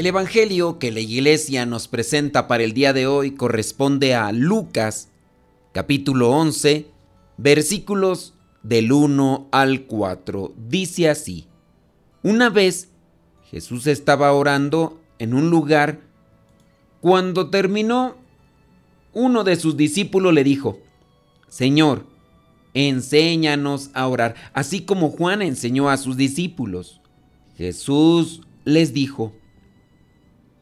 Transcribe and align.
El 0.00 0.06
Evangelio 0.06 0.78
que 0.78 0.92
la 0.92 1.00
iglesia 1.00 1.66
nos 1.66 1.86
presenta 1.86 2.48
para 2.48 2.64
el 2.64 2.72
día 2.72 2.94
de 2.94 3.06
hoy 3.06 3.32
corresponde 3.32 4.14
a 4.14 4.32
Lucas, 4.32 5.10
capítulo 5.72 6.30
11, 6.30 6.86
versículos 7.36 8.32
del 8.62 8.92
1 8.92 9.48
al 9.52 9.82
4. 9.82 10.54
Dice 10.56 11.10
así, 11.10 11.48
una 12.22 12.48
vez 12.48 12.88
Jesús 13.50 13.86
estaba 13.86 14.32
orando 14.32 14.98
en 15.18 15.34
un 15.34 15.50
lugar, 15.50 16.00
cuando 17.02 17.50
terminó, 17.50 18.16
uno 19.12 19.44
de 19.44 19.56
sus 19.56 19.76
discípulos 19.76 20.32
le 20.32 20.44
dijo, 20.44 20.78
Señor, 21.50 22.06
enséñanos 22.72 23.90
a 23.92 24.08
orar, 24.08 24.34
así 24.54 24.80
como 24.80 25.10
Juan 25.10 25.42
enseñó 25.42 25.90
a 25.90 25.98
sus 25.98 26.16
discípulos. 26.16 27.02
Jesús 27.58 28.40
les 28.64 28.94
dijo, 28.94 29.34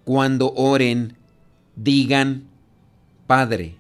cuando 0.09 0.55
oren, 0.55 1.19
digan, 1.77 2.49
Padre, 3.27 3.77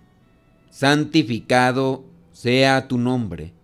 santificado 0.68 2.04
sea 2.32 2.86
tu 2.86 2.98
nombre, 2.98 3.54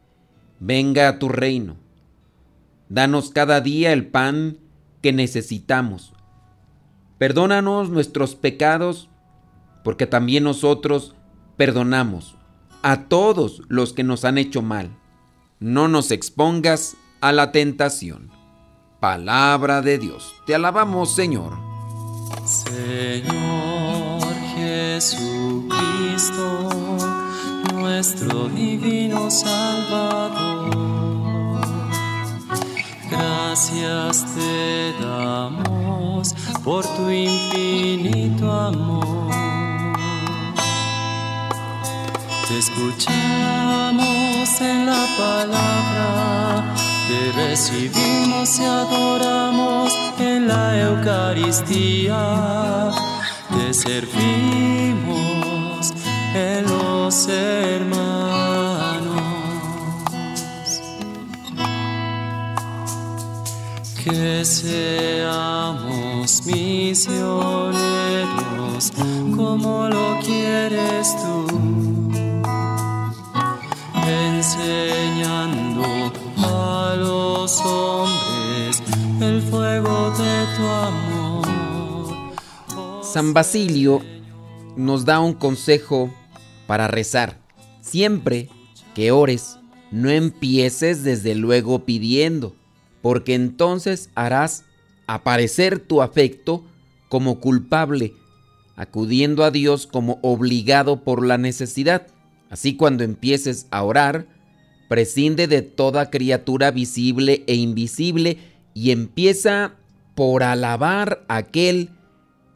venga 0.61 1.09
a 1.09 1.19
tu 1.19 1.29
reino. 1.29 1.77
Danos 2.89 3.29
cada 3.29 3.61
día 3.61 3.93
el 3.93 4.07
pan 4.07 4.57
que 5.03 5.13
necesitamos. 5.13 6.15
Perdónanos 7.19 7.91
nuestros 7.91 8.35
pecados, 8.35 9.11
porque 9.83 10.07
también 10.07 10.45
nosotros 10.45 11.15
perdonamos 11.59 12.35
a 12.81 13.09
todos 13.09 13.61
los 13.69 13.93
que 13.93 14.05
nos 14.05 14.25
han 14.25 14.39
hecho 14.39 14.63
mal. 14.63 14.89
No 15.61 15.89
nos 15.89 16.11
expongas 16.11 16.97
a 17.21 17.31
la 17.33 17.53
tentación. 17.53 18.31
Palabra 19.01 19.83
de 19.83 19.99
Dios. 19.99 20.35
Te 20.47 20.55
alabamos, 20.55 21.15
Señor. 21.15 21.74
Señor 22.45 24.23
Jesucristo, 24.57 26.39
nuestro 27.73 28.49
divino 28.49 29.31
Salvador, 29.31 30.71
gracias 33.11 34.27
te 34.35 34.93
damos 35.01 36.35
por 36.63 36.85
tu 36.97 37.11
infinito 37.11 38.51
amor. 38.51 39.33
Te 42.49 42.59
escuchamos 42.59 43.15
en 44.61 44.87
la 44.87 45.07
palabra 45.19 46.75
te 47.09 47.33
recibimos 47.33 48.59
y 48.59 48.65
adoramos 48.65 50.04
en 50.19 50.49
la 50.49 50.81
Eucaristía. 50.81 52.91
Te 53.51 53.75
servimos 53.75 55.15
en 56.35 56.65
los 56.67 57.29
hermanos. 57.29 58.05
Que 64.05 64.45
seamos 64.45 66.45
misioneros 66.45 67.73
como 69.35 69.89
lo 69.89 70.21
quieres 70.21 71.17
tú. 71.17 71.94
San 83.15 83.33
Basilio 83.33 84.03
nos 84.77 85.05
da 85.05 85.21
un 85.21 85.35
consejo 85.35 86.13
para 86.67 86.89
rezar. 86.89 87.39
Siempre 87.81 88.49
que 88.93 89.13
ores, 89.13 89.57
no 89.93 90.11
empieces 90.11 91.05
desde 91.05 91.37
luego 91.37 91.85
pidiendo, 91.85 92.57
porque 93.03 93.35
entonces 93.35 94.11
harás 94.17 94.65
aparecer 95.07 95.79
tu 95.79 96.03
afecto 96.03 96.65
como 97.09 97.39
culpable, 97.39 98.15
acudiendo 98.75 99.45
a 99.45 99.53
Dios 99.53 99.87
como 99.87 100.19
obligado 100.23 101.05
por 101.05 101.25
la 101.25 101.39
necesidad. 101.39 102.09
Así 102.51 102.75
cuando 102.75 103.05
empieces 103.05 103.69
a 103.71 103.85
orar, 103.85 104.27
prescinde 104.89 105.47
de 105.47 105.63
toda 105.63 106.11
criatura 106.11 106.73
visible 106.73 107.45
e 107.47 107.55
invisible 107.55 108.39
y 108.75 108.91
empieza 108.91 109.77
por 110.17 110.43
alabar 110.43 111.25
a 111.29 111.37
aquel 111.37 111.91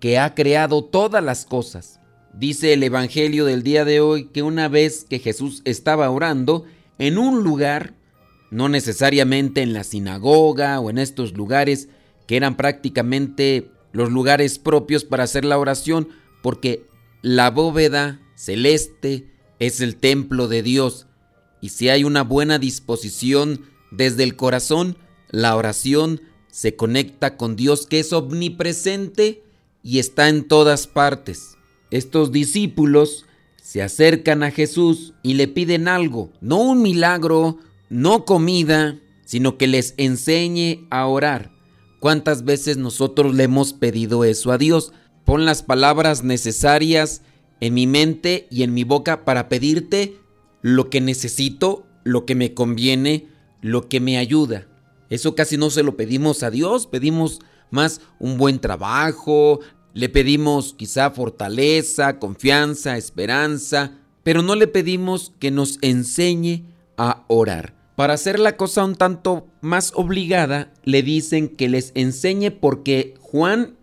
que 0.01 0.19
ha 0.19 0.35
creado 0.35 0.85
todas 0.85 1.23
las 1.23 1.45
cosas. 1.45 2.01
Dice 2.33 2.73
el 2.73 2.83
Evangelio 2.83 3.45
del 3.45 3.63
día 3.63 3.85
de 3.85 4.01
hoy 4.01 4.27
que 4.27 4.43
una 4.43 4.69
vez 4.69 5.05
que 5.09 5.19
Jesús 5.19 5.63
estaba 5.65 6.11
orando 6.11 6.65
en 6.99 7.19
un 7.19 7.43
lugar, 7.43 7.95
no 8.51 8.69
necesariamente 8.69 9.63
en 9.63 9.73
la 9.73 9.85
sinagoga 9.85 10.81
o 10.81 10.91
en 10.91 10.99
estos 10.99 11.35
lugares 11.35 11.89
que 12.27 12.37
eran 12.37 12.57
prácticamente 12.57 13.71
los 13.93 14.11
lugares 14.11 14.59
propios 14.59 15.05
para 15.05 15.25
hacer 15.25 15.45
la 15.45 15.59
oración, 15.59 16.09
porque 16.43 16.87
la 17.23 17.51
bóveda 17.51 18.21
celeste 18.37 19.27
es 19.59 19.81
el 19.81 19.97
templo 19.97 20.47
de 20.47 20.63
Dios 20.63 21.09
y 21.61 21.71
si 21.71 21.89
hay 21.89 22.05
una 22.05 22.23
buena 22.23 22.59
disposición 22.59 23.63
desde 23.91 24.23
el 24.23 24.37
corazón, 24.37 24.97
la 25.31 25.57
oración 25.57 26.21
se 26.51 26.77
conecta 26.77 27.37
con 27.37 27.57
Dios 27.57 27.87
que 27.87 28.01
es 28.01 28.13
omnipresente 28.13 29.43
y 29.83 29.99
está 29.99 30.29
en 30.29 30.47
todas 30.47 30.87
partes. 30.87 31.57
Estos 31.91 32.33
discípulos 32.33 33.27
se 33.63 33.83
acercan 33.83 34.43
a 34.43 34.51
Jesús 34.51 35.15
y 35.23 35.35
le 35.35 35.49
piden 35.49 35.89
algo, 35.89 36.33
no 36.41 36.61
un 36.61 36.83
milagro, 36.83 37.59
no 37.91 38.25
comida, 38.25 38.99
sino 39.25 39.59
que 39.59 39.67
les 39.67 39.95
enseñe 39.97 40.87
a 40.91 41.07
orar. 41.07 41.53
¿Cuántas 42.01 42.45
veces 42.45 42.77
nosotros 42.77 43.35
le 43.35 43.45
hemos 43.45 43.73
pedido 43.73 44.25
eso 44.25 44.53
a 44.53 44.59
Dios? 44.59 44.93
Pon 45.25 45.45
las 45.45 45.63
palabras 45.63 46.23
necesarias 46.25 47.23
en 47.61 47.75
mi 47.75 47.87
mente 47.87 48.47
y 48.51 48.63
en 48.63 48.73
mi 48.73 48.85
boca 48.85 49.25
para 49.25 49.49
pedirte 49.49 50.17
lo 50.63 50.91
que 50.91 51.01
necesito, 51.01 51.87
lo 52.05 52.25
que 52.25 52.35
me 52.35 52.55
conviene, 52.55 53.29
lo 53.61 53.89
que 53.89 54.01
me 54.01 54.17
ayuda. 54.17 54.67
Eso 55.11 55.35
casi 55.35 55.57
no 55.57 55.71
se 55.71 55.83
lo 55.83 55.97
pedimos 55.97 56.43
a 56.43 56.51
Dios, 56.51 56.87
pedimos 56.87 57.41
más 57.71 58.01
un 58.19 58.39
buen 58.39 58.59
trabajo, 58.59 59.61
le 59.95 60.09
pedimos 60.09 60.75
quizá 60.75 61.11
fortaleza, 61.11 62.19
confianza, 62.19 62.97
esperanza, 62.97 63.93
pero 64.23 64.43
no 64.43 64.55
le 64.55 64.67
pedimos 64.67 65.33
que 65.39 65.51
nos 65.51 65.79
enseñe 65.83 66.65
a 66.97 67.25
orar. 67.29 67.75
Para 67.97 68.15
hacer 68.15 68.39
la 68.39 68.57
cosa 68.57 68.85
un 68.85 68.95
tanto 68.95 69.49
más 69.61 69.93
obligada, 69.95 70.73
le 70.85 71.03
dicen 71.03 71.49
que 71.49 71.69
les 71.69 71.91
enseñe 71.95 72.51
porque 72.51 73.15
Juan 73.21 73.77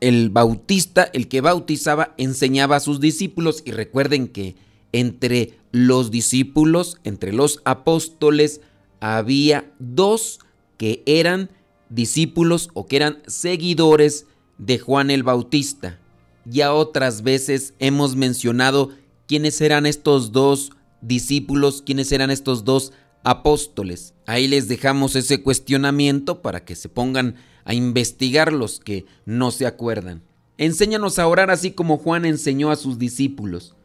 el 0.00 0.30
Bautista, 0.30 1.10
el 1.12 1.28
que 1.28 1.40
bautizaba, 1.40 2.14
enseñaba 2.16 2.76
a 2.76 2.80
sus 2.80 3.00
discípulos 3.00 3.62
y 3.64 3.72
recuerden 3.72 4.28
que 4.28 4.56
entre 4.92 5.58
los 5.72 6.10
discípulos, 6.10 6.98
entre 7.04 7.32
los 7.32 7.60
apóstoles, 7.64 8.60
había 9.00 9.72
dos 9.78 10.40
que 10.76 11.02
eran 11.06 11.50
discípulos 11.90 12.70
o 12.74 12.86
que 12.86 12.96
eran 12.96 13.22
seguidores 13.26 14.26
de 14.58 14.78
Juan 14.78 15.10
el 15.10 15.22
Bautista. 15.22 15.98
Ya 16.44 16.72
otras 16.72 17.22
veces 17.22 17.74
hemos 17.78 18.16
mencionado 18.16 18.90
quiénes 19.26 19.60
eran 19.60 19.86
estos 19.86 20.32
dos 20.32 20.72
discípulos, 21.00 21.82
quiénes 21.82 22.10
eran 22.12 22.30
estos 22.30 22.64
dos 22.64 22.92
apóstoles. 23.22 24.14
Ahí 24.26 24.48
les 24.48 24.68
dejamos 24.68 25.16
ese 25.16 25.42
cuestionamiento 25.42 26.42
para 26.42 26.64
que 26.64 26.74
se 26.74 26.88
pongan 26.88 27.36
a 27.64 27.74
investigar 27.74 28.52
los 28.52 28.80
que 28.80 29.06
no 29.26 29.50
se 29.50 29.66
acuerdan. 29.66 30.22
Enséñanos 30.56 31.18
a 31.18 31.26
orar 31.26 31.50
así 31.50 31.70
como 31.70 31.98
Juan 31.98 32.24
enseñó 32.24 32.70
a 32.70 32.76
sus 32.76 32.98
discípulos. 32.98 33.76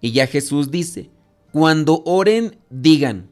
Y 0.00 0.12
ya 0.12 0.26
Jesús 0.26 0.70
dice, 0.70 1.10
cuando 1.52 2.02
oren, 2.04 2.58
digan, 2.70 3.30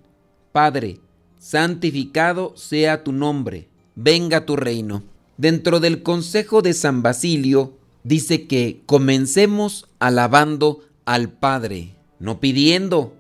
Padre, 0.52 1.00
santificado 1.38 2.56
sea 2.56 3.02
tu 3.02 3.12
nombre, 3.12 3.68
venga 3.94 4.46
tu 4.46 4.56
reino. 4.56 5.02
Dentro 5.36 5.80
del 5.80 6.02
consejo 6.02 6.62
de 6.62 6.74
San 6.74 7.02
Basilio 7.02 7.76
dice 8.02 8.46
que 8.46 8.82
comencemos 8.86 9.88
alabando 9.98 10.80
al 11.04 11.30
Padre, 11.30 11.96
no 12.18 12.40
pidiendo, 12.40 13.14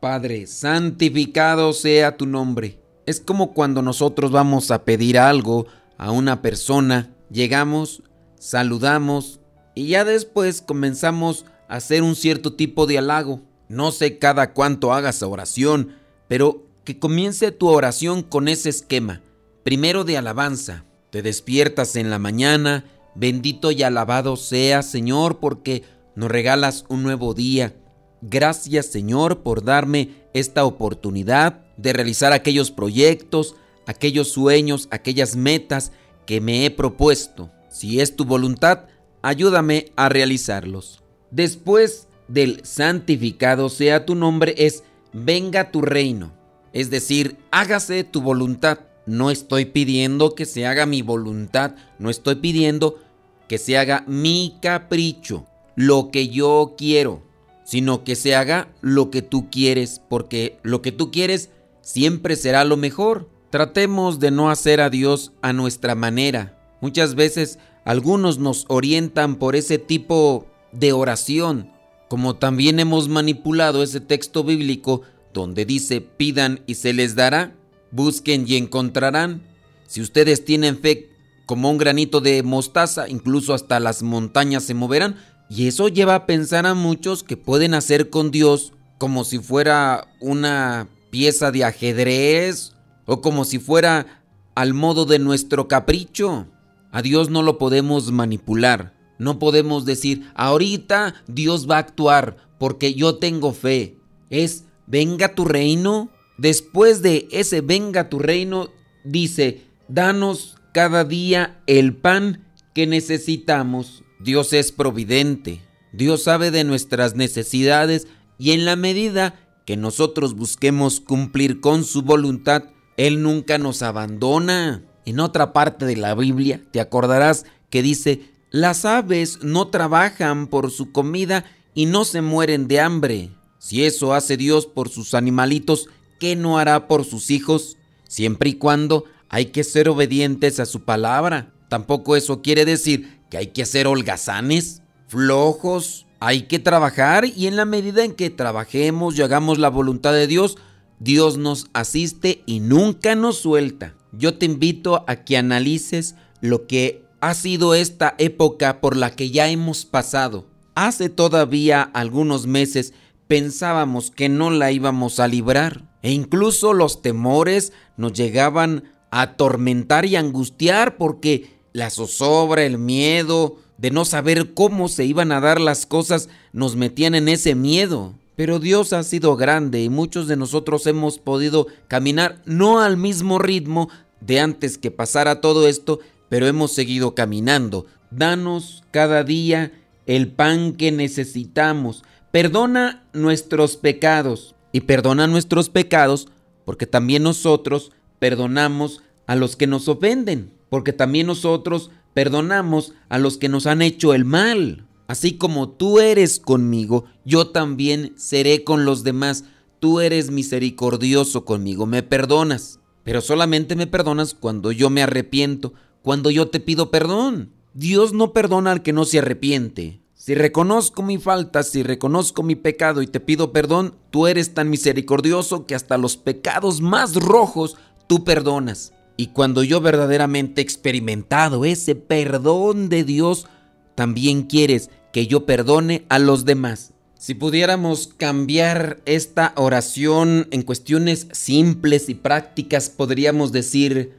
Padre, 0.00 0.46
santificado 0.46 1.72
sea 1.72 2.16
tu 2.16 2.26
nombre. 2.26 2.78
Es 3.06 3.20
como 3.20 3.52
cuando 3.52 3.82
nosotros 3.82 4.30
vamos 4.30 4.70
a 4.70 4.84
pedir 4.84 5.18
algo 5.18 5.66
a 5.98 6.10
una 6.10 6.42
persona, 6.42 7.14
llegamos, 7.30 8.02
saludamos 8.38 9.40
y 9.74 9.88
ya 9.88 10.04
después 10.04 10.62
comenzamos 10.62 11.44
a 11.68 11.76
hacer 11.76 12.02
un 12.02 12.16
cierto 12.16 12.54
tipo 12.54 12.86
de 12.86 12.98
halago. 12.98 13.42
No 13.68 13.92
sé 13.92 14.18
cada 14.18 14.52
cuánto 14.52 14.92
hagas 14.92 15.22
oración, 15.22 15.94
pero 16.26 16.64
que 16.84 16.98
comience 16.98 17.52
tu 17.52 17.68
oración 17.68 18.22
con 18.22 18.48
ese 18.48 18.70
esquema. 18.70 19.20
Primero 19.70 20.02
de 20.02 20.16
alabanza. 20.16 20.84
Te 21.10 21.22
despiertas 21.22 21.94
en 21.94 22.10
la 22.10 22.18
mañana, 22.18 22.86
bendito 23.14 23.70
y 23.70 23.84
alabado 23.84 24.34
sea 24.34 24.82
Señor 24.82 25.38
porque 25.38 25.84
nos 26.16 26.28
regalas 26.28 26.84
un 26.88 27.04
nuevo 27.04 27.34
día. 27.34 27.76
Gracias 28.20 28.86
Señor 28.86 29.44
por 29.44 29.62
darme 29.62 30.10
esta 30.34 30.64
oportunidad 30.64 31.60
de 31.76 31.92
realizar 31.92 32.32
aquellos 32.32 32.72
proyectos, 32.72 33.54
aquellos 33.86 34.32
sueños, 34.32 34.88
aquellas 34.90 35.36
metas 35.36 35.92
que 36.26 36.40
me 36.40 36.66
he 36.66 36.72
propuesto. 36.72 37.52
Si 37.68 38.00
es 38.00 38.16
tu 38.16 38.24
voluntad, 38.24 38.86
ayúdame 39.22 39.92
a 39.94 40.08
realizarlos. 40.08 41.00
Después 41.30 42.08
del 42.26 42.64
santificado 42.64 43.68
sea 43.68 44.04
tu 44.04 44.16
nombre 44.16 44.52
es 44.58 44.82
venga 45.12 45.70
tu 45.70 45.80
reino. 45.80 46.32
Es 46.72 46.90
decir, 46.90 47.36
hágase 47.52 48.02
tu 48.02 48.20
voluntad. 48.20 48.89
No 49.10 49.32
estoy 49.32 49.64
pidiendo 49.64 50.36
que 50.36 50.46
se 50.46 50.66
haga 50.66 50.86
mi 50.86 51.02
voluntad, 51.02 51.74
no 51.98 52.10
estoy 52.10 52.36
pidiendo 52.36 53.00
que 53.48 53.58
se 53.58 53.76
haga 53.76 54.04
mi 54.06 54.56
capricho, 54.62 55.46
lo 55.74 56.12
que 56.12 56.28
yo 56.28 56.76
quiero, 56.78 57.20
sino 57.64 58.04
que 58.04 58.14
se 58.14 58.36
haga 58.36 58.68
lo 58.82 59.10
que 59.10 59.20
tú 59.20 59.50
quieres, 59.50 60.00
porque 60.08 60.60
lo 60.62 60.80
que 60.80 60.92
tú 60.92 61.10
quieres 61.10 61.50
siempre 61.80 62.36
será 62.36 62.64
lo 62.64 62.76
mejor. 62.76 63.28
Tratemos 63.50 64.20
de 64.20 64.30
no 64.30 64.48
hacer 64.48 64.80
a 64.80 64.90
Dios 64.90 65.32
a 65.42 65.52
nuestra 65.52 65.96
manera. 65.96 66.56
Muchas 66.80 67.16
veces 67.16 67.58
algunos 67.84 68.38
nos 68.38 68.64
orientan 68.68 69.40
por 69.40 69.56
ese 69.56 69.78
tipo 69.78 70.46
de 70.70 70.92
oración, 70.92 71.72
como 72.08 72.36
también 72.36 72.78
hemos 72.78 73.08
manipulado 73.08 73.82
ese 73.82 73.98
texto 73.98 74.44
bíblico 74.44 75.02
donde 75.34 75.64
dice 75.64 76.00
pidan 76.00 76.60
y 76.68 76.76
se 76.76 76.92
les 76.92 77.16
dará, 77.16 77.56
busquen 77.90 78.44
y 78.46 78.56
encontrarán. 78.56 79.42
Si 79.86 80.00
ustedes 80.00 80.44
tienen 80.44 80.78
fe 80.78 81.10
como 81.46 81.70
un 81.70 81.78
granito 81.78 82.20
de 82.20 82.42
mostaza, 82.42 83.08
incluso 83.08 83.54
hasta 83.54 83.80
las 83.80 84.02
montañas 84.02 84.64
se 84.64 84.74
moverán, 84.74 85.16
y 85.48 85.66
eso 85.66 85.88
lleva 85.88 86.14
a 86.14 86.26
pensar 86.26 86.64
a 86.66 86.74
muchos 86.74 87.24
que 87.24 87.36
pueden 87.36 87.74
hacer 87.74 88.08
con 88.08 88.30
Dios 88.30 88.72
como 88.98 89.24
si 89.24 89.38
fuera 89.40 90.06
una 90.20 90.88
pieza 91.10 91.50
de 91.50 91.64
ajedrez 91.64 92.74
o 93.06 93.20
como 93.20 93.44
si 93.44 93.58
fuera 93.58 94.22
al 94.54 94.74
modo 94.74 95.06
de 95.06 95.18
nuestro 95.18 95.66
capricho. 95.66 96.46
A 96.92 97.02
Dios 97.02 97.30
no 97.30 97.42
lo 97.42 97.58
podemos 97.58 98.12
manipular. 98.12 98.94
No 99.18 99.38
podemos 99.38 99.84
decir, 99.84 100.30
ahorita 100.34 101.14
Dios 101.26 101.68
va 101.68 101.76
a 101.76 101.80
actuar 101.80 102.36
porque 102.58 102.94
yo 102.94 103.16
tengo 103.16 103.52
fe. 103.52 103.98
Es, 104.28 104.64
venga 104.86 105.34
tu 105.34 105.44
reino. 105.44 106.10
Después 106.40 107.02
de 107.02 107.28
ese 107.32 107.60
venga 107.60 108.08
tu 108.08 108.18
reino, 108.18 108.70
dice, 109.04 109.60
danos 109.88 110.56
cada 110.72 111.04
día 111.04 111.60
el 111.66 111.94
pan 111.94 112.46
que 112.74 112.86
necesitamos. 112.86 114.04
Dios 114.20 114.54
es 114.54 114.72
providente. 114.72 115.60
Dios 115.92 116.22
sabe 116.22 116.50
de 116.50 116.64
nuestras 116.64 117.14
necesidades 117.14 118.06
y 118.38 118.52
en 118.52 118.64
la 118.64 118.74
medida 118.76 119.38
que 119.66 119.76
nosotros 119.76 120.34
busquemos 120.34 121.02
cumplir 121.02 121.60
con 121.60 121.84
su 121.84 122.00
voluntad, 122.00 122.64
Él 122.96 123.22
nunca 123.22 123.58
nos 123.58 123.82
abandona. 123.82 124.82
En 125.04 125.20
otra 125.20 125.52
parte 125.52 125.84
de 125.84 125.96
la 125.96 126.14
Biblia 126.14 126.62
te 126.70 126.80
acordarás 126.80 127.44
que 127.68 127.82
dice, 127.82 128.22
las 128.50 128.86
aves 128.86 129.40
no 129.42 129.68
trabajan 129.68 130.46
por 130.46 130.70
su 130.70 130.90
comida 130.90 131.44
y 131.74 131.84
no 131.84 132.06
se 132.06 132.22
mueren 132.22 132.66
de 132.66 132.80
hambre. 132.80 133.30
Si 133.58 133.84
eso 133.84 134.14
hace 134.14 134.38
Dios 134.38 134.64
por 134.64 134.88
sus 134.88 135.12
animalitos, 135.12 135.90
¿qué 136.20 136.36
no 136.36 136.58
hará 136.58 136.86
por 136.86 137.04
sus 137.04 137.32
hijos? 137.32 137.76
Siempre 138.06 138.50
y 138.50 138.54
cuando 138.54 139.06
hay 139.28 139.46
que 139.46 139.64
ser 139.64 139.88
obedientes 139.88 140.60
a 140.60 140.66
su 140.66 140.82
palabra. 140.84 141.52
Tampoco 141.68 142.14
eso 142.14 142.42
quiere 142.42 142.64
decir 142.64 143.18
que 143.30 143.38
hay 143.38 143.46
que 143.48 143.66
ser 143.66 143.88
holgazanes, 143.88 144.82
flojos. 145.08 146.06
Hay 146.20 146.42
que 146.42 146.58
trabajar 146.58 147.24
y 147.24 147.46
en 147.46 147.56
la 147.56 147.64
medida 147.64 148.04
en 148.04 148.12
que 148.12 148.28
trabajemos 148.28 149.16
y 149.16 149.22
hagamos 149.22 149.58
la 149.58 149.70
voluntad 149.70 150.12
de 150.12 150.26
Dios, 150.26 150.58
Dios 150.98 151.38
nos 151.38 151.68
asiste 151.72 152.42
y 152.44 152.60
nunca 152.60 153.14
nos 153.14 153.38
suelta. 153.38 153.94
Yo 154.12 154.34
te 154.34 154.44
invito 154.44 155.04
a 155.08 155.24
que 155.24 155.38
analices 155.38 156.16
lo 156.42 156.66
que 156.66 157.06
ha 157.20 157.32
sido 157.32 157.74
esta 157.74 158.14
época 158.18 158.82
por 158.82 158.96
la 158.96 159.16
que 159.16 159.30
ya 159.30 159.48
hemos 159.48 159.86
pasado. 159.86 160.46
Hace 160.74 161.08
todavía 161.08 161.82
algunos 161.82 162.46
meses 162.46 162.92
pensábamos 163.28 164.10
que 164.10 164.28
no 164.28 164.50
la 164.50 164.72
íbamos 164.72 165.20
a 165.20 165.28
librar 165.28 165.89
e 166.02 166.12
incluso 166.12 166.72
los 166.72 167.02
temores 167.02 167.72
nos 167.96 168.12
llegaban 168.12 168.84
a 169.10 169.22
atormentar 169.22 170.06
y 170.06 170.16
angustiar 170.16 170.96
porque 170.96 171.58
la 171.72 171.90
zozobra, 171.90 172.64
el 172.64 172.78
miedo 172.78 173.56
de 173.78 173.90
no 173.90 174.04
saber 174.04 174.54
cómo 174.54 174.88
se 174.88 175.04
iban 175.04 175.32
a 175.32 175.40
dar 175.40 175.60
las 175.60 175.86
cosas 175.86 176.28
nos 176.52 176.76
metían 176.76 177.14
en 177.14 177.28
ese 177.28 177.54
miedo. 177.54 178.14
Pero 178.36 178.58
Dios 178.58 178.92
ha 178.92 179.02
sido 179.02 179.36
grande 179.36 179.82
y 179.82 179.88
muchos 179.88 180.26
de 180.26 180.36
nosotros 180.36 180.86
hemos 180.86 181.18
podido 181.18 181.66
caminar 181.88 182.42
no 182.46 182.80
al 182.80 182.96
mismo 182.96 183.38
ritmo 183.38 183.88
de 184.20 184.40
antes 184.40 184.78
que 184.78 184.90
pasara 184.90 185.40
todo 185.40 185.66
esto, 185.68 186.00
pero 186.28 186.46
hemos 186.46 186.72
seguido 186.72 187.14
caminando. 187.14 187.86
Danos 188.10 188.82
cada 188.90 189.24
día 189.24 189.72
el 190.06 190.28
pan 190.28 190.72
que 190.72 190.92
necesitamos. 190.92 192.02
Perdona 192.32 193.04
nuestros 193.12 193.76
pecados 193.76 194.54
y 194.72 194.82
perdona 194.82 195.26
nuestros 195.26 195.68
pecados 195.68 196.28
porque 196.64 196.86
también 196.86 197.22
nosotros 197.22 197.92
perdonamos 198.18 199.02
a 199.26 199.34
los 199.36 199.56
que 199.56 199.66
nos 199.66 199.88
ofenden 199.88 200.52
porque 200.70 200.92
también 200.94 201.26
nosotros 201.26 201.90
perdonamos 202.14 202.94
a 203.10 203.18
los 203.18 203.36
que 203.36 203.50
nos 203.50 203.66
han 203.66 203.82
hecho 203.82 204.14
el 204.14 204.24
mal. 204.24 204.86
Así 205.08 205.36
como 205.36 205.68
tú 205.68 205.98
eres 205.98 206.38
conmigo, 206.38 207.04
yo 207.24 207.48
también 207.48 208.14
seré 208.16 208.64
con 208.64 208.84
los 208.84 209.02
demás. 209.02 209.44
Tú 209.80 210.00
eres 210.00 210.30
misericordioso 210.30 211.44
conmigo, 211.44 211.84
me 211.84 212.02
perdonas. 212.02 212.78
Pero 213.02 213.20
solamente 213.20 213.74
me 213.76 213.88
perdonas 213.88 214.34
cuando 214.34 214.72
yo 214.72 214.88
me 214.88 215.02
arrepiento, 215.02 215.74
cuando 216.02 216.30
yo 216.30 216.48
te 216.48 216.60
pido 216.60 216.90
perdón. 216.90 217.50
Dios 217.74 218.12
no 218.12 218.32
perdona 218.32 218.70
al 218.70 218.82
que 218.82 218.92
no 218.92 219.04
se 219.04 219.18
arrepiente. 219.18 219.99
Si 220.22 220.34
reconozco 220.34 221.02
mi 221.02 221.16
falta, 221.16 221.62
si 221.62 221.82
reconozco 221.82 222.42
mi 222.42 222.54
pecado 222.54 223.00
y 223.00 223.06
te 223.06 223.20
pido 223.20 223.52
perdón, 223.54 223.94
tú 224.10 224.26
eres 224.26 224.52
tan 224.52 224.68
misericordioso 224.68 225.64
que 225.64 225.74
hasta 225.74 225.96
los 225.96 226.18
pecados 226.18 226.82
más 226.82 227.14
rojos 227.14 227.78
tú 228.06 228.22
perdonas. 228.22 228.92
Y 229.16 229.28
cuando 229.28 229.62
yo 229.62 229.80
verdaderamente 229.80 230.60
he 230.60 230.62
experimentado 230.62 231.64
ese 231.64 231.94
perdón 231.94 232.90
de 232.90 233.02
Dios, 233.04 233.46
también 233.94 234.42
quieres 234.42 234.90
que 235.10 235.26
yo 235.26 235.46
perdone 235.46 236.04
a 236.10 236.18
los 236.18 236.44
demás. 236.44 236.92
Si 237.18 237.32
pudiéramos 237.32 238.08
cambiar 238.14 239.00
esta 239.06 239.54
oración 239.56 240.48
en 240.50 240.60
cuestiones 240.64 241.28
simples 241.32 242.10
y 242.10 242.14
prácticas, 242.14 242.90
podríamos 242.90 243.52
decir, 243.52 244.12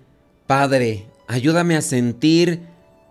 Padre, 0.48 1.05
ayúdame 1.27 1.75
a 1.75 1.84
sentir 1.84 2.62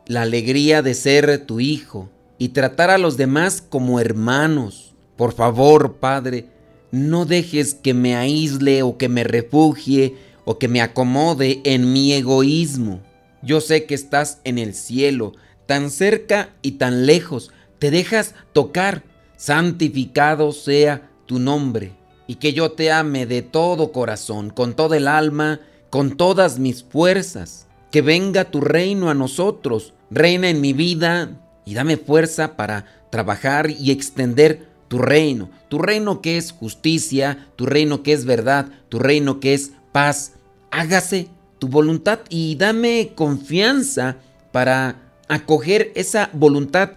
la 0.09 0.23
alegría 0.23 0.83
de 0.83 0.95
ser 0.95 1.47
tu 1.47 1.61
hijo 1.61 2.11
y 2.41 2.49
tratar 2.49 2.89
a 2.89 2.97
los 2.97 3.19
demás 3.19 3.63
como 3.63 4.01
hermanos. 4.01 4.95
Por 5.17 5.35
favor, 5.35 5.97
Padre, 5.97 6.47
no 6.91 7.27
dejes 7.27 7.75
que 7.75 7.93
me 7.93 8.17
aísle 8.17 8.83
o 8.83 8.97
que 8.97 9.11
me 9.11 9.25
refugie 9.25 10.17
o 10.47 10.59
que 10.59 10.67
me 10.67 10.81
acomode 10.81 11.61
en 11.65 11.93
mi 11.93 12.15
egoísmo. 12.15 13.03
Yo 13.43 13.61
sé 13.61 13.85
que 13.85 13.95
estás 13.95 14.41
en 14.45 14.57
el 14.57 14.73
cielo, 14.73 15.35
tan 15.67 15.91
cerca 15.91 16.49
y 16.63 16.73
tan 16.73 17.05
lejos, 17.05 17.51
te 17.79 17.91
dejas 17.91 18.35
tocar, 18.55 19.03
santificado 19.37 20.53
sea 20.53 21.11
tu 21.27 21.39
nombre, 21.39 21.93
y 22.27 22.37
que 22.37 22.55
yo 22.55 22.73
te 22.73 22.91
ame 22.91 23.27
de 23.27 23.43
todo 23.43 23.93
corazón, 23.93 24.49
con 24.49 24.75
todo 24.75 24.95
el 24.95 25.09
alma, 25.09 25.61
con 25.91 26.17
todas 26.17 26.59
mis 26.59 26.85
fuerzas. 26.85 27.67
Que 27.91 28.01
venga 28.01 28.45
tu 28.47 28.63
reino 28.63 29.11
a 29.11 29.15
nosotros, 29.15 29.93
reina 30.11 30.49
en 30.49 30.63
mi 30.63 30.73
vida 30.73 31.37
y 31.65 31.75
dame 31.75 31.97
fuerza 31.97 32.57
para 32.57 32.87
trabajar 33.11 33.71
y 33.71 33.91
extender 33.91 34.69
tu 34.89 34.99
reino, 34.99 35.51
tu 35.69 35.79
reino 35.79 36.21
que 36.21 36.37
es 36.37 36.51
justicia, 36.51 37.47
tu 37.57 37.65
reino 37.65 38.03
que 38.03 38.13
es 38.13 38.25
verdad, 38.25 38.67
tu 38.89 38.99
reino 38.99 39.39
que 39.39 39.55
es 39.55 39.73
paz. 39.93 40.33
Hágase 40.73 41.29
tu 41.61 41.69
voluntad 41.69 42.21
y 42.29 42.57
dame 42.57 43.13
confianza 43.15 44.17
para 44.51 44.97
acoger 45.29 45.93
esa 45.95 46.31
voluntad 46.33 46.91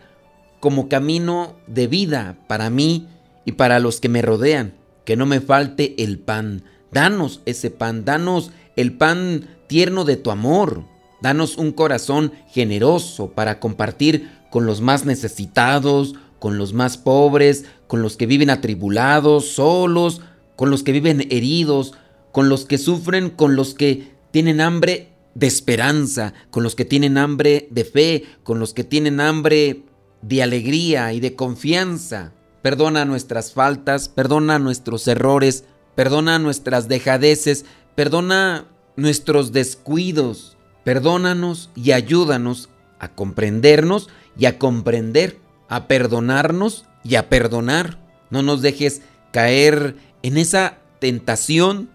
como 0.59 0.89
camino 0.89 1.55
de 1.67 1.87
vida 1.87 2.37
para 2.47 2.69
mí 2.69 3.07
y 3.45 3.51
para 3.51 3.79
los 3.79 3.99
que 3.99 4.09
me 4.09 4.21
rodean. 4.21 4.73
Que 5.05 5.15
no 5.15 5.25
me 5.25 5.41
falte 5.41 6.01
el 6.01 6.17
pan. 6.17 6.63
Danos 6.91 7.41
ese 7.45 7.69
pan, 7.69 8.05
danos 8.05 8.51
el 8.75 8.93
pan 8.93 9.49
tierno 9.67 10.05
de 10.05 10.15
tu 10.15 10.31
amor. 10.31 10.85
Danos 11.21 11.57
un 11.57 11.73
corazón 11.73 12.31
generoso 12.49 13.31
para 13.31 13.59
compartir 13.59 14.31
con 14.53 14.67
los 14.67 14.81
más 14.81 15.03
necesitados, 15.03 16.13
con 16.37 16.59
los 16.59 16.73
más 16.73 16.99
pobres, 16.99 17.65
con 17.87 18.03
los 18.03 18.17
que 18.17 18.27
viven 18.27 18.51
atribulados, 18.51 19.47
solos, 19.47 20.21
con 20.55 20.69
los 20.69 20.83
que 20.83 20.91
viven 20.91 21.21
heridos, 21.31 21.95
con 22.31 22.49
los 22.49 22.65
que 22.65 22.77
sufren, 22.77 23.31
con 23.31 23.55
los 23.55 23.73
que 23.73 24.11
tienen 24.29 24.61
hambre 24.61 25.09
de 25.33 25.47
esperanza, 25.47 26.35
con 26.51 26.61
los 26.61 26.75
que 26.75 26.85
tienen 26.85 27.17
hambre 27.17 27.67
de 27.71 27.83
fe, 27.83 28.25
con 28.43 28.59
los 28.59 28.75
que 28.75 28.83
tienen 28.83 29.21
hambre 29.21 29.85
de 30.21 30.43
alegría 30.43 31.13
y 31.13 31.19
de 31.19 31.33
confianza. 31.33 32.33
Perdona 32.61 33.05
nuestras 33.05 33.53
faltas, 33.53 34.07
perdona 34.07 34.59
nuestros 34.59 35.07
errores, 35.07 35.63
perdona 35.95 36.37
nuestras 36.37 36.87
dejadeces, 36.87 37.65
perdona 37.95 38.67
nuestros 38.97 39.51
descuidos. 39.51 40.57
Perdónanos 40.83 41.71
y 41.73 41.93
ayúdanos 41.93 42.69
a 42.99 43.09
comprendernos 43.15 44.09
y 44.37 44.45
a 44.45 44.57
comprender, 44.59 45.39
a 45.69 45.87
perdonarnos 45.87 46.85
y 47.03 47.15
a 47.15 47.29
perdonar. 47.29 47.99
No 48.29 48.41
nos 48.41 48.61
dejes 48.61 49.01
caer 49.31 49.95
en 50.21 50.37
esa 50.37 50.77
tentación 50.99 51.89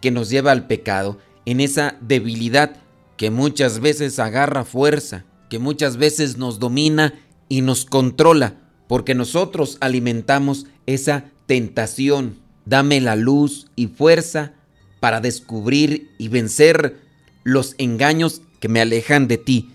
que 0.00 0.10
nos 0.10 0.30
lleva 0.30 0.52
al 0.52 0.66
pecado, 0.66 1.18
en 1.44 1.60
esa 1.60 1.96
debilidad 2.00 2.76
que 3.16 3.30
muchas 3.30 3.80
veces 3.80 4.18
agarra 4.18 4.64
fuerza, 4.64 5.24
que 5.48 5.58
muchas 5.58 5.96
veces 5.96 6.36
nos 6.36 6.58
domina 6.58 7.14
y 7.48 7.62
nos 7.62 7.84
controla, 7.84 8.54
porque 8.88 9.14
nosotros 9.14 9.78
alimentamos 9.80 10.66
esa 10.86 11.24
tentación. 11.46 12.38
Dame 12.64 13.00
la 13.00 13.16
luz 13.16 13.70
y 13.76 13.86
fuerza 13.86 14.52
para 15.00 15.20
descubrir 15.20 16.10
y 16.18 16.28
vencer 16.28 17.00
los 17.44 17.74
engaños 17.78 18.42
que 18.60 18.68
me 18.68 18.80
alejan 18.80 19.28
de 19.28 19.38
ti, 19.38 19.70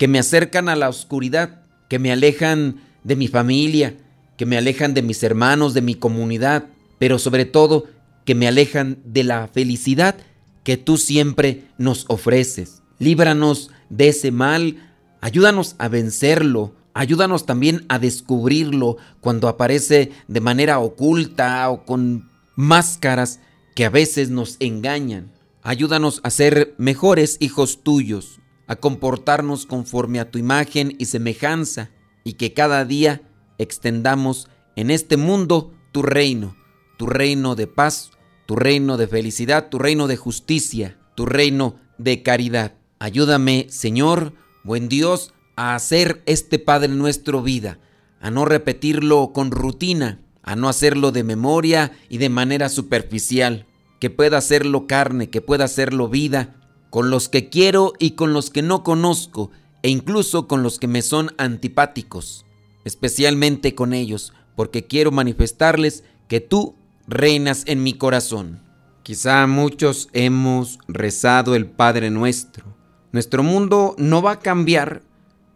que 0.00 0.08
me 0.08 0.18
acercan 0.18 0.70
a 0.70 0.76
la 0.76 0.88
oscuridad, 0.88 1.60
que 1.90 1.98
me 1.98 2.10
alejan 2.10 2.80
de 3.04 3.16
mi 3.16 3.28
familia, 3.28 3.98
que 4.38 4.46
me 4.46 4.56
alejan 4.56 4.94
de 4.94 5.02
mis 5.02 5.22
hermanos, 5.22 5.74
de 5.74 5.82
mi 5.82 5.94
comunidad, 5.94 6.64
pero 6.98 7.18
sobre 7.18 7.44
todo 7.44 7.84
que 8.24 8.34
me 8.34 8.48
alejan 8.48 8.96
de 9.04 9.24
la 9.24 9.46
felicidad 9.48 10.16
que 10.64 10.78
tú 10.78 10.96
siempre 10.96 11.64
nos 11.76 12.06
ofreces. 12.08 12.80
Líbranos 12.98 13.72
de 13.90 14.08
ese 14.08 14.30
mal, 14.30 14.78
ayúdanos 15.20 15.74
a 15.76 15.88
vencerlo, 15.88 16.72
ayúdanos 16.94 17.44
también 17.44 17.84
a 17.90 17.98
descubrirlo 17.98 18.96
cuando 19.20 19.48
aparece 19.48 20.12
de 20.28 20.40
manera 20.40 20.78
oculta 20.78 21.68
o 21.68 21.84
con 21.84 22.26
máscaras 22.56 23.38
que 23.74 23.84
a 23.84 23.90
veces 23.90 24.30
nos 24.30 24.56
engañan. 24.60 25.30
Ayúdanos 25.62 26.20
a 26.22 26.30
ser 26.30 26.74
mejores 26.78 27.36
hijos 27.38 27.82
tuyos, 27.82 28.39
a 28.70 28.76
comportarnos 28.76 29.66
conforme 29.66 30.20
a 30.20 30.30
tu 30.30 30.38
imagen 30.38 30.94
y 30.96 31.06
semejanza, 31.06 31.90
y 32.22 32.34
que 32.34 32.52
cada 32.54 32.84
día 32.84 33.20
extendamos 33.58 34.48
en 34.76 34.92
este 34.92 35.16
mundo 35.16 35.74
tu 35.90 36.02
reino, 36.02 36.54
tu 36.96 37.08
reino 37.08 37.56
de 37.56 37.66
paz, 37.66 38.12
tu 38.46 38.54
reino 38.54 38.96
de 38.96 39.08
felicidad, 39.08 39.70
tu 39.70 39.80
reino 39.80 40.06
de 40.06 40.16
justicia, 40.16 41.00
tu 41.16 41.26
reino 41.26 41.80
de 41.98 42.22
caridad. 42.22 42.74
Ayúdame, 43.00 43.66
Señor, 43.70 44.34
buen 44.62 44.88
Dios, 44.88 45.34
a 45.56 45.74
hacer 45.74 46.22
este 46.26 46.60
Padre 46.60 46.90
nuestro 46.90 47.42
vida, 47.42 47.80
a 48.20 48.30
no 48.30 48.44
repetirlo 48.44 49.32
con 49.32 49.50
rutina, 49.50 50.20
a 50.44 50.54
no 50.54 50.68
hacerlo 50.68 51.10
de 51.10 51.24
memoria 51.24 51.90
y 52.08 52.18
de 52.18 52.28
manera 52.28 52.68
superficial, 52.68 53.66
que 53.98 54.10
pueda 54.10 54.38
hacerlo 54.38 54.86
carne, 54.86 55.28
que 55.28 55.40
pueda 55.40 55.64
hacerlo 55.64 56.08
vida, 56.08 56.59
con 56.90 57.10
los 57.10 57.28
que 57.28 57.48
quiero 57.48 57.92
y 57.98 58.12
con 58.12 58.32
los 58.32 58.50
que 58.50 58.62
no 58.62 58.82
conozco, 58.82 59.50
e 59.82 59.88
incluso 59.88 60.46
con 60.46 60.62
los 60.62 60.78
que 60.78 60.88
me 60.88 61.02
son 61.02 61.30
antipáticos, 61.38 62.44
especialmente 62.84 63.74
con 63.74 63.94
ellos, 63.94 64.32
porque 64.56 64.86
quiero 64.86 65.10
manifestarles 65.10 66.04
que 66.28 66.40
tú 66.40 66.74
reinas 67.06 67.62
en 67.66 67.82
mi 67.82 67.94
corazón. 67.94 68.60
Quizá 69.02 69.46
muchos 69.46 70.08
hemos 70.12 70.78
rezado 70.86 71.54
el 71.54 71.66
Padre 71.66 72.10
nuestro. 72.10 72.76
Nuestro 73.12 73.42
mundo 73.42 73.94
no 73.98 74.20
va 74.20 74.32
a 74.32 74.38
cambiar 74.40 75.02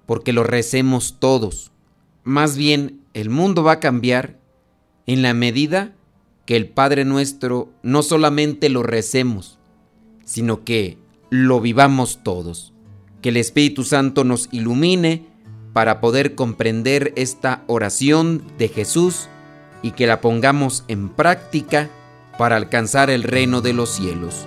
porque 0.06 0.32
lo 0.32 0.42
recemos 0.42 1.16
todos. 1.18 1.70
Más 2.24 2.56
bien, 2.56 3.02
el 3.12 3.30
mundo 3.30 3.62
va 3.62 3.72
a 3.72 3.80
cambiar 3.80 4.40
en 5.06 5.22
la 5.22 5.34
medida 5.34 5.94
que 6.46 6.56
el 6.56 6.68
Padre 6.68 7.04
nuestro 7.04 7.72
no 7.82 8.02
solamente 8.02 8.68
lo 8.68 8.82
recemos, 8.82 9.58
sino 10.24 10.64
que 10.64 10.98
lo 11.34 11.60
vivamos 11.60 12.20
todos. 12.22 12.72
Que 13.20 13.30
el 13.30 13.36
Espíritu 13.38 13.82
Santo 13.82 14.22
nos 14.22 14.48
ilumine 14.52 15.26
para 15.72 16.00
poder 16.00 16.36
comprender 16.36 17.12
esta 17.16 17.64
oración 17.66 18.44
de 18.56 18.68
Jesús 18.68 19.28
y 19.82 19.90
que 19.90 20.06
la 20.06 20.20
pongamos 20.20 20.84
en 20.86 21.08
práctica 21.08 21.90
para 22.38 22.54
alcanzar 22.54 23.10
el 23.10 23.24
reino 23.24 23.62
de 23.62 23.72
los 23.72 23.90
cielos. 23.90 24.46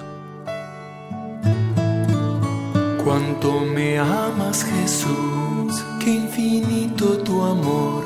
Cuánto 3.03 3.65
me 3.65 3.99
amas 3.99 4.63
Jesús, 4.63 5.83
qué 5.99 6.11
infinito 6.11 7.17
tu 7.17 7.41
amor, 7.41 8.05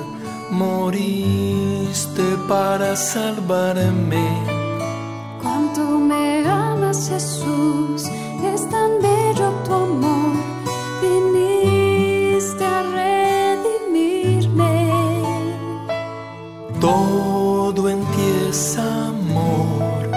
moriste 0.49 2.23
para 2.47 2.95
salvarme. 2.95 4.27
Cuánto 5.39 5.99
me 5.99 6.43
amas 6.47 7.09
Jesús, 7.09 8.05
es 8.45 8.69
tan 8.69 8.91
bello 9.01 9.51
tu 9.65 9.73
amor, 9.73 10.35
viniste 11.01 12.65
a 12.65 12.83
redimirme. 12.99 14.75
Todo 16.79 17.89
en 17.89 17.99
ti 18.11 18.27
es 18.49 18.77
amor, 18.77 20.09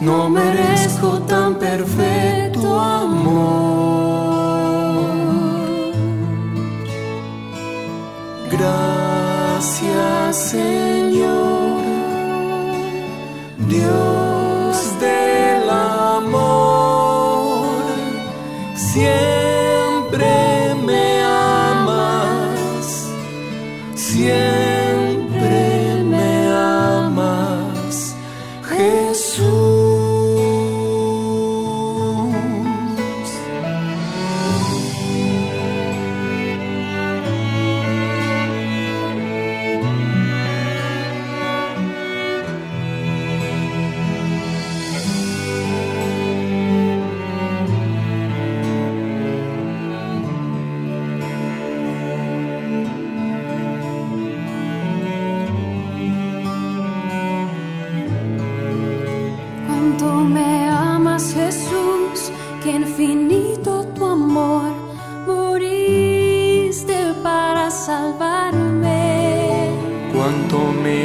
no 0.00 0.28
merezco 0.28 1.18
tan 1.32 1.54
perfecto 1.56 2.80
amor. 2.80 3.52
Gracias 8.50 10.36
Señor, 10.36 11.80
Dios 13.68 14.11
siempre 18.92 19.41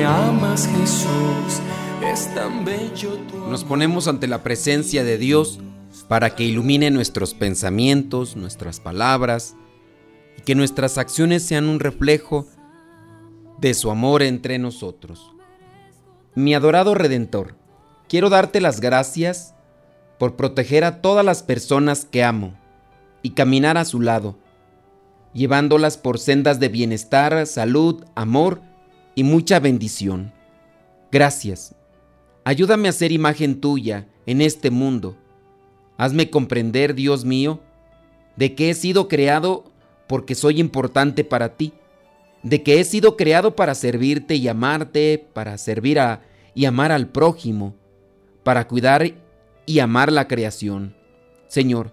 amas 0.07 0.67
Jesús, 0.67 1.61
es 2.01 2.33
tan 2.33 2.63
bello 2.63 3.17
tu 3.27 3.35
amor. 3.35 3.49
Nos 3.49 3.63
ponemos 3.63 4.07
ante 4.07 4.27
la 4.27 4.41
presencia 4.41 5.03
de 5.03 5.17
Dios 5.17 5.59
para 6.07 6.35
que 6.35 6.45
ilumine 6.45 6.89
nuestros 6.91 7.33
pensamientos, 7.33 8.35
nuestras 8.35 8.79
palabras, 8.79 9.55
y 10.37 10.41
que 10.41 10.55
nuestras 10.55 10.97
acciones 10.97 11.43
sean 11.43 11.67
un 11.67 11.79
reflejo 11.79 12.47
de 13.59 13.73
su 13.73 13.91
amor 13.91 14.23
entre 14.23 14.59
nosotros. 14.59 15.33
Mi 16.35 16.55
adorado 16.55 16.95
Redentor, 16.95 17.55
quiero 18.07 18.29
darte 18.29 18.61
las 18.61 18.79
gracias 18.79 19.55
por 20.19 20.35
proteger 20.35 20.83
a 20.83 21.01
todas 21.01 21.25
las 21.25 21.43
personas 21.43 22.05
que 22.05 22.23
amo 22.23 22.57
y 23.23 23.31
caminar 23.31 23.77
a 23.77 23.85
su 23.85 23.99
lado, 23.99 24.37
llevándolas 25.33 25.97
por 25.97 26.19
sendas 26.19 26.59
de 26.59 26.69
bienestar, 26.69 27.45
salud, 27.45 28.05
amor 28.15 28.61
y 29.17 29.23
mucha 29.23 29.59
bendición. 29.59 30.31
Gracias. 31.11 31.73
Ayúdame 32.43 32.87
a 32.87 32.91
ser 32.91 33.11
imagen 33.11 33.59
tuya 33.59 34.07
en 34.27 34.41
este 34.41 34.69
mundo. 34.69 35.17
Hazme 35.97 36.29
comprender, 36.29 36.93
Dios 36.93 37.25
mío, 37.25 37.59
de 38.35 38.53
que 38.53 38.69
he 38.69 38.75
sido 38.75 39.07
creado 39.07 39.63
porque 40.05 40.35
soy 40.35 40.59
importante 40.59 41.23
para 41.23 41.57
ti, 41.57 41.73
de 42.43 42.61
que 42.61 42.79
he 42.79 42.83
sido 42.83 43.17
creado 43.17 43.55
para 43.55 43.73
servirte 43.73 44.35
y 44.35 44.47
amarte, 44.47 45.27
para 45.33 45.57
servir 45.57 45.99
a 45.99 46.21
y 46.53 46.65
amar 46.65 46.91
al 46.91 47.07
prójimo, 47.07 47.75
para 48.43 48.67
cuidar 48.67 49.15
y 49.65 49.79
amar 49.79 50.11
la 50.11 50.27
creación. 50.27 50.95
Señor, 51.47 51.91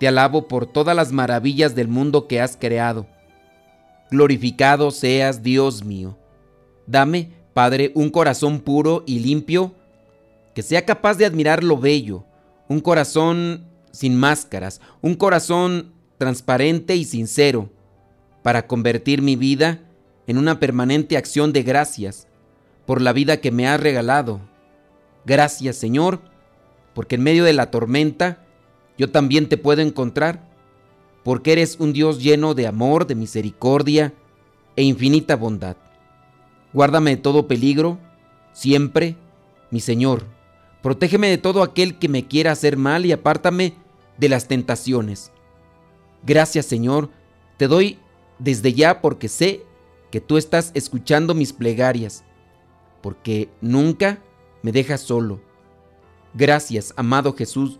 te 0.00 0.08
alabo 0.08 0.48
por 0.48 0.66
todas 0.66 0.96
las 0.96 1.12
maravillas 1.12 1.76
del 1.76 1.86
mundo 1.86 2.26
que 2.26 2.40
has 2.40 2.56
creado. 2.56 3.06
Glorificado 4.10 4.90
seas, 4.90 5.44
Dios 5.44 5.84
mío. 5.84 6.18
Dame, 6.88 7.32
Padre, 7.52 7.92
un 7.94 8.08
corazón 8.08 8.60
puro 8.60 9.04
y 9.06 9.18
limpio, 9.18 9.74
que 10.54 10.62
sea 10.62 10.86
capaz 10.86 11.16
de 11.16 11.26
admirar 11.26 11.62
lo 11.62 11.76
bello, 11.76 12.24
un 12.66 12.80
corazón 12.80 13.66
sin 13.92 14.16
máscaras, 14.16 14.80
un 15.02 15.14
corazón 15.14 15.92
transparente 16.16 16.96
y 16.96 17.04
sincero, 17.04 17.68
para 18.42 18.66
convertir 18.66 19.20
mi 19.20 19.36
vida 19.36 19.80
en 20.26 20.38
una 20.38 20.58
permanente 20.58 21.18
acción 21.18 21.52
de 21.52 21.62
gracias 21.62 22.26
por 22.86 23.02
la 23.02 23.12
vida 23.12 23.36
que 23.36 23.50
me 23.50 23.68
has 23.68 23.78
regalado. 23.78 24.40
Gracias, 25.26 25.76
Señor, 25.76 26.22
porque 26.94 27.16
en 27.16 27.22
medio 27.22 27.44
de 27.44 27.52
la 27.52 27.70
tormenta, 27.70 28.46
yo 28.96 29.10
también 29.10 29.46
te 29.48 29.58
puedo 29.58 29.82
encontrar, 29.82 30.48
porque 31.22 31.52
eres 31.52 31.76
un 31.80 31.92
Dios 31.92 32.22
lleno 32.22 32.54
de 32.54 32.66
amor, 32.66 33.06
de 33.06 33.14
misericordia 33.14 34.14
e 34.74 34.84
infinita 34.84 35.36
bondad. 35.36 35.76
Guárdame 36.72 37.10
de 37.10 37.16
todo 37.16 37.48
peligro, 37.48 37.98
siempre, 38.52 39.16
mi 39.70 39.80
Señor. 39.80 40.24
Protégeme 40.82 41.28
de 41.28 41.38
todo 41.38 41.62
aquel 41.62 41.98
que 41.98 42.08
me 42.08 42.26
quiera 42.26 42.52
hacer 42.52 42.76
mal 42.76 43.06
y 43.06 43.12
apártame 43.12 43.74
de 44.18 44.28
las 44.28 44.48
tentaciones. 44.48 45.32
Gracias, 46.24 46.66
Señor, 46.66 47.10
te 47.56 47.68
doy 47.68 47.98
desde 48.38 48.72
ya 48.72 49.00
porque 49.00 49.28
sé 49.28 49.62
que 50.10 50.20
tú 50.20 50.36
estás 50.36 50.70
escuchando 50.74 51.34
mis 51.34 51.52
plegarias, 51.52 52.24
porque 53.02 53.48
nunca 53.60 54.22
me 54.62 54.72
dejas 54.72 55.00
solo. 55.00 55.40
Gracias, 56.34 56.92
amado 56.96 57.34
Jesús, 57.34 57.78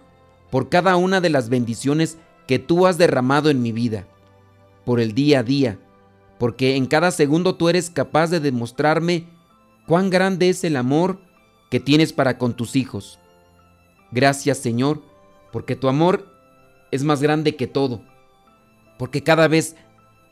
por 0.50 0.68
cada 0.68 0.96
una 0.96 1.20
de 1.20 1.30
las 1.30 1.48
bendiciones 1.48 2.18
que 2.46 2.58
tú 2.58 2.86
has 2.86 2.98
derramado 2.98 3.50
en 3.50 3.62
mi 3.62 3.72
vida, 3.72 4.06
por 4.84 5.00
el 5.00 5.14
día 5.14 5.40
a 5.40 5.42
día, 5.42 5.78
porque 6.38 6.76
en 6.76 6.86
cada 6.86 7.10
segundo 7.10 7.56
tú 7.56 7.68
eres 7.68 7.90
capaz 7.90 8.30
de 8.30 8.40
demostrarme 8.40 9.26
cuán 9.86 10.10
grande 10.10 10.48
es 10.48 10.64
el 10.64 10.76
amor 10.76 11.20
que 11.70 11.80
tienes 11.80 12.12
para 12.12 12.38
con 12.38 12.54
tus 12.54 12.76
hijos. 12.76 13.18
Gracias 14.12 14.58
Señor, 14.58 15.02
porque 15.52 15.76
tu 15.76 15.88
amor 15.88 16.26
es 16.90 17.04
más 17.04 17.20
grande 17.20 17.56
que 17.56 17.66
todo, 17.66 18.02
porque 18.98 19.22
cada 19.22 19.48
vez 19.48 19.76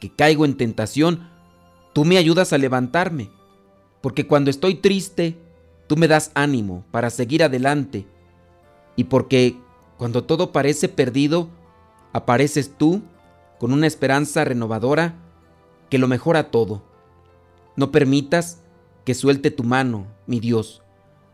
que 0.01 0.11
caigo 0.11 0.45
en 0.45 0.57
tentación, 0.57 1.29
tú 1.93 2.05
me 2.05 2.17
ayudas 2.19 2.53
a 2.53 2.59
levantarme, 2.59 3.31
porque 4.01 4.27
cuando 4.27 4.51
estoy 4.51 4.77
triste, 4.77 5.39
tú 5.87 5.97
me 5.97 6.09
das 6.09 6.31
ánimo 6.35 6.85
para 6.91 7.11
seguir 7.11 7.43
adelante, 7.43 8.07
y 8.95 9.05
porque 9.05 9.57
cuando 9.99 10.25
todo 10.25 10.53
parece 10.53 10.89
perdido, 10.89 11.49
apareces 12.13 12.77
tú 12.77 13.03
con 13.59 13.73
una 13.73 13.87
esperanza 13.87 14.45
renovadora 14.45 15.26
que 15.91 15.99
lo 15.99 16.09
mejora 16.09 16.51
todo. 16.51 16.83
No 17.77 17.91
permitas 17.91 18.63
que 19.05 19.15
suelte 19.15 19.51
tu 19.51 19.65
mano, 19.65 20.07
mi 20.27 20.41
Dios. 20.41 20.83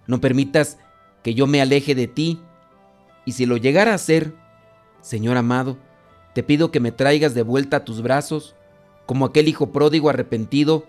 No 0.06 0.20
permitas 0.20 0.78
que 1.22 1.34
yo 1.34 1.46
me 1.46 1.60
aleje 1.60 1.94
de 1.94 2.06
ti. 2.08 2.40
Y 3.24 3.32
si 3.32 3.46
lo 3.46 3.56
llegara 3.56 3.92
a 3.92 3.96
hacer, 3.96 4.34
Señor 5.00 5.36
amado, 5.36 5.78
te 6.34 6.42
pido 6.42 6.70
que 6.70 6.80
me 6.80 6.92
traigas 6.92 7.34
de 7.34 7.42
vuelta 7.42 7.78
a 7.78 7.84
tus 7.84 8.02
brazos, 8.02 8.56
como 9.06 9.24
aquel 9.24 9.48
hijo 9.48 9.72
pródigo 9.72 10.10
arrepentido 10.10 10.86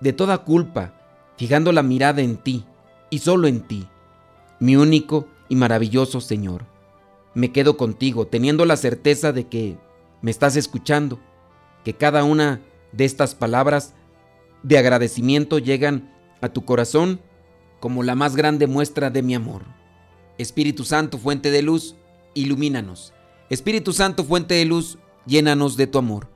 de 0.00 0.12
toda 0.12 0.38
culpa, 0.38 0.94
fijando 1.36 1.72
la 1.72 1.82
mirada 1.82 2.22
en 2.22 2.36
ti 2.36 2.64
y 3.10 3.18
solo 3.18 3.48
en 3.48 3.60
ti, 3.60 3.88
mi 4.60 4.76
único 4.76 5.26
y 5.48 5.56
maravilloso 5.56 6.20
Señor 6.20 6.76
me 7.36 7.52
quedo 7.52 7.76
contigo, 7.76 8.26
teniendo 8.26 8.64
la 8.64 8.78
certeza 8.78 9.30
de 9.30 9.46
que 9.46 9.76
me 10.22 10.30
estás 10.30 10.56
escuchando, 10.56 11.20
que 11.84 11.92
cada 11.92 12.24
una 12.24 12.62
de 12.92 13.04
estas 13.04 13.34
palabras 13.34 13.94
de 14.62 14.78
agradecimiento 14.78 15.58
llegan 15.58 16.12
a 16.40 16.48
tu 16.48 16.64
corazón 16.64 17.20
como 17.80 18.02
la 18.02 18.14
más 18.14 18.36
grande 18.36 18.66
muestra 18.66 19.10
de 19.10 19.22
mi 19.22 19.34
amor. 19.34 19.62
Espíritu 20.38 20.84
Santo, 20.84 21.18
fuente 21.18 21.50
de 21.50 21.62
luz, 21.62 21.94
ilumínanos. 22.34 23.12
Espíritu 23.48 23.92
Santo, 23.92 24.24
fuente 24.24 24.54
de 24.54 24.64
luz, 24.64 24.98
llénanos 25.26 25.76
de 25.76 25.86
tu 25.86 25.98
amor. 25.98 26.28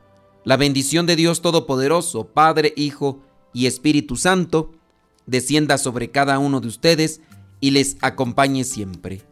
La 0.45 0.57
bendición 0.57 1.07
de 1.07 1.17
Dios 1.17 1.43
Todopoderoso, 1.43 2.29
Padre, 2.29 2.73
Hijo 2.77 3.21
y 3.53 3.67
Espíritu 3.67 4.17
Santo, 4.17 4.73
descienda 5.27 5.77
sobre 5.77 6.11
cada 6.11 6.39
uno 6.39 6.61
de 6.61 6.69
ustedes 6.69 7.21
y 7.61 7.73
les 7.73 7.97
acompañe 8.01 8.65
siempre. 8.65 9.23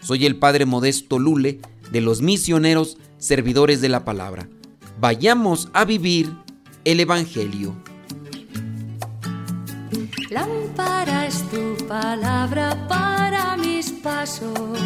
Soy 0.00 0.24
el 0.24 0.36
Padre 0.36 0.66
Modesto 0.66 1.18
Lule 1.18 1.60
de 1.90 2.00
los 2.00 2.22
misioneros 2.22 2.96
servidores 3.18 3.80
de 3.80 3.88
la 3.88 4.04
palabra. 4.04 4.48
Vayamos 4.98 5.68
a 5.72 5.84
vivir 5.84 6.32
el 6.86 7.00
Evangelio. 7.00 7.74
Lámpara 10.30 11.26
es 11.26 11.42
tu 11.50 11.76
palabra 11.88 12.86
para 12.88 13.56
mis 13.56 13.90
pasos, 13.90 14.78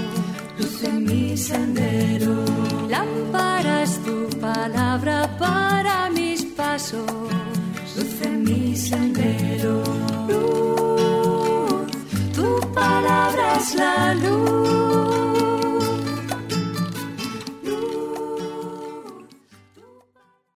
luz 0.58 0.82
en 0.82 1.04
mi 1.04 1.36
sendero. 1.36 2.44
Lámpara 2.88 3.82
es 3.82 4.02
tu 4.02 4.30
palabra 4.40 5.28
para 5.38 6.08
mis 6.10 6.42
pasos, 6.60 7.04
luz 7.96 8.22
en 8.22 8.44
mi 8.44 8.74
sendero. 8.74 9.82
Luz, 10.26 11.90
tu 12.34 12.72
palabra 12.72 13.56
es 13.58 13.74
la 13.74 14.14
luz 14.14 15.09